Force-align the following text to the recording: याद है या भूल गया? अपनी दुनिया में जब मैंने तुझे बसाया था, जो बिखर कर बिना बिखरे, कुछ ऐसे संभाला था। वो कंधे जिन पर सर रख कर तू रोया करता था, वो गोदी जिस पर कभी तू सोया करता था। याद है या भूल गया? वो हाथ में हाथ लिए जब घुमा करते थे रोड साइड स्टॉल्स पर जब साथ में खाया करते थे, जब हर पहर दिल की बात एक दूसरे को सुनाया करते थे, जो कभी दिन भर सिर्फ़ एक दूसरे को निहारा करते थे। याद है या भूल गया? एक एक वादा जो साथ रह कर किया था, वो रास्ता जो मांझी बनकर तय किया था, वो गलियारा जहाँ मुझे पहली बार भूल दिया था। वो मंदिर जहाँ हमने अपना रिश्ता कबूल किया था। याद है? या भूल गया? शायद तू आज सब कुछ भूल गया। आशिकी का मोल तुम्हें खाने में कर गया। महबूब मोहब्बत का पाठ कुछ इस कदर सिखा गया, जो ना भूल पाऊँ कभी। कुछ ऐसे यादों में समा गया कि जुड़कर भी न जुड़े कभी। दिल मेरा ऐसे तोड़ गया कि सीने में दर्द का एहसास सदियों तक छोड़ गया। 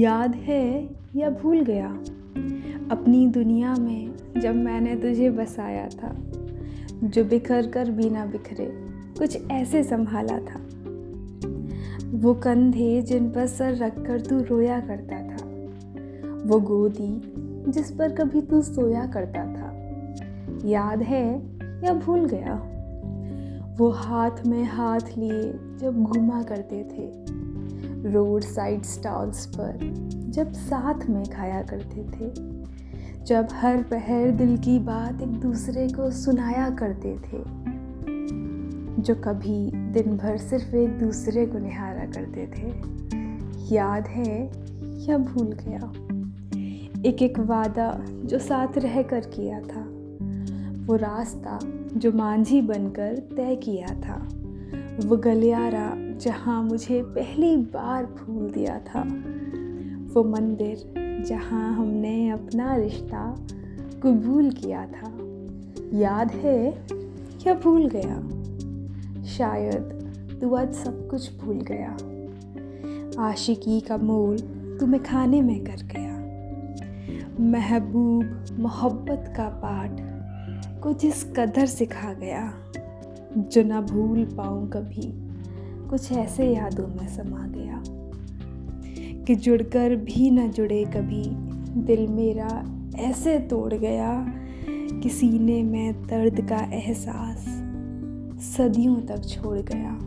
याद 0.00 0.34
है 0.34 0.90
या 1.16 1.30
भूल 1.30 1.60
गया? 1.60 1.88
अपनी 2.90 3.26
दुनिया 3.26 3.74
में 3.74 4.14
जब 4.40 4.54
मैंने 4.54 4.96
तुझे 4.96 5.30
बसाया 5.30 5.88
था, 5.88 6.16
जो 7.04 7.24
बिखर 7.24 7.66
कर 7.66 7.90
बिना 7.90 8.26
बिखरे, 8.26 8.66
कुछ 9.18 9.50
ऐसे 9.50 9.84
संभाला 9.84 10.38
था। 10.38 10.60
वो 12.10 12.34
कंधे 12.34 13.02
जिन 13.02 13.30
पर 13.30 13.46
सर 13.46 13.76
रख 13.76 14.06
कर 14.06 14.20
तू 14.20 14.40
रोया 14.40 14.80
करता 14.80 15.16
था, 15.16 15.48
वो 16.44 16.60
गोदी 16.60 17.32
जिस 17.72 17.90
पर 17.90 18.12
कभी 18.12 18.40
तू 18.40 18.62
सोया 18.62 19.06
करता 19.06 19.44
था। 19.44 19.76
याद 20.68 21.02
है 21.02 21.38
या 21.84 21.94
भूल 21.94 22.24
गया? 22.24 22.66
वो 23.78 23.90
हाथ 23.90 24.46
में 24.46 24.64
हाथ 24.64 25.00
लिए 25.18 25.54
जब 25.80 26.02
घुमा 26.02 26.42
करते 26.42 26.76
थे 26.76 27.30
रोड 28.04 28.42
साइड 28.42 28.82
स्टॉल्स 28.82 29.46
पर 29.46 29.78
जब 30.28 30.52
साथ 30.52 31.06
में 31.06 31.24
खाया 31.24 31.62
करते 31.62 32.02
थे, 32.02 32.30
जब 33.24 33.48
हर 33.52 33.82
पहर 33.82 34.30
दिल 34.30 34.56
की 34.56 34.78
बात 34.78 35.20
एक 35.20 35.28
दूसरे 35.28 35.88
को 35.88 36.10
सुनाया 36.10 36.70
करते 36.70 37.14
थे, 37.14 37.60
जो 39.02 39.14
कभी 39.14 39.70
दिन 39.70 40.16
भर 40.16 40.36
सिर्फ़ 40.36 40.76
एक 40.76 40.98
दूसरे 40.98 41.46
को 41.46 41.58
निहारा 41.58 42.04
करते 42.04 42.46
थे। 42.46 43.00
याद 43.74 44.06
है 44.06 44.50
या 45.06 45.18
भूल 45.18 45.52
गया? 45.52 45.92
एक 47.06 47.22
एक 47.22 47.38
वादा 47.38 48.04
जो 48.24 48.38
साथ 48.38 48.78
रह 48.78 49.02
कर 49.02 49.20
किया 49.20 49.60
था, 49.60 49.86
वो 50.86 50.96
रास्ता 50.96 51.58
जो 51.96 52.12
मांझी 52.12 52.62
बनकर 52.62 53.16
तय 53.36 53.56
किया 53.56 53.86
था, 53.86 54.28
वो 55.08 55.16
गलियारा 55.16 56.09
जहाँ 56.20 56.62
मुझे 56.62 57.02
पहली 57.02 57.56
बार 57.56 58.04
भूल 58.04 58.50
दिया 58.50 58.78
था। 58.78 59.00
वो 60.14 60.24
मंदिर 60.24 60.94
जहाँ 61.26 61.74
हमने 61.74 62.30
अपना 62.30 62.76
रिश्ता 62.76 63.46
कबूल 64.02 64.50
किया 64.50 64.86
था। 64.86 65.18
याद 65.98 66.30
है? 66.30 66.86
या 67.46 67.54
भूल 67.54 67.90
गया? 67.96 68.20
शायद 69.24 70.00
तू 70.40 70.54
आज 70.54 70.74
सब 70.74 71.08
कुछ 71.08 71.36
भूल 71.36 71.60
गया। 71.72 71.96
आशिकी 73.22 73.80
का 73.80 73.96
मोल 73.96 74.38
तुम्हें 74.80 75.02
खाने 75.02 75.42
में 75.42 75.64
कर 75.64 75.82
गया। 75.82 76.20
महबूब 77.40 78.44
मोहब्बत 78.58 79.34
का 79.36 79.48
पाठ 79.48 80.00
कुछ 80.82 81.04
इस 81.04 81.32
कदर 81.36 81.66
सिखा 81.66 82.12
गया, 82.12 82.52
जो 83.36 83.62
ना 83.62 83.80
भूल 83.80 84.24
पाऊँ 84.24 84.70
कभी। 84.70 85.29
कुछ 85.90 86.12
ऐसे 86.12 86.54
यादों 86.54 86.86
में 86.86 87.08
समा 87.08 87.46
गया 87.46 87.82
कि 89.24 89.34
जुड़कर 89.34 89.96
भी 89.96 90.30
न 90.30 90.50
जुड़े 90.50 90.84
कभी। 90.84 91.24
दिल 91.80 92.08
मेरा 92.08 92.76
ऐसे 92.98 93.38
तोड़ 93.38 93.74
गया 93.74 94.32
कि 95.02 95.08
सीने 95.08 95.62
में 95.62 96.06
दर्द 96.06 96.48
का 96.48 96.56
एहसास 96.56 97.38
सदियों 98.56 98.96
तक 98.96 99.24
छोड़ 99.24 99.58
गया। 99.58 99.98